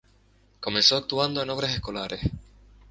[0.59, 2.21] Comenzó actuando en obras escolares.